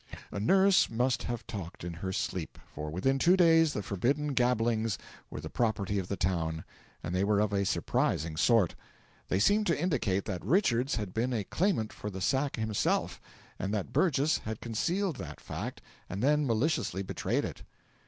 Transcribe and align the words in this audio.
A 0.31 0.39
nurse 0.39 0.89
must 0.89 1.21
have 1.25 1.45
talked 1.45 1.83
in 1.83 1.93
her 1.93 2.11
sleep, 2.11 2.57
for 2.73 2.89
within 2.89 3.19
two 3.19 3.37
days 3.37 3.73
the 3.73 3.83
forbidden 3.83 4.33
gabblings 4.33 4.97
were 5.29 5.39
the 5.39 5.47
property 5.47 5.99
of 5.99 6.07
the 6.07 6.15
town; 6.17 6.63
and 7.03 7.13
they 7.13 7.23
were 7.23 7.39
of 7.39 7.53
a 7.53 7.65
surprising 7.65 8.35
sort. 8.35 8.73
They 9.27 9.37
seemed 9.37 9.67
to 9.67 9.79
indicate 9.79 10.25
that 10.25 10.43
Richards 10.43 10.95
had 10.95 11.13
been 11.13 11.33
a 11.33 11.43
claimant 11.43 11.93
for 11.93 12.09
the 12.09 12.19
sack 12.19 12.55
himself, 12.55 13.21
and 13.59 13.71
that 13.75 13.93
Burgess 13.93 14.39
had 14.39 14.59
concealed 14.59 15.17
that 15.17 15.39
fact 15.39 15.83
and 16.09 16.23
then 16.23 16.47
maliciously 16.47 17.03
betrayed 17.03 17.45
it. 17.45 17.61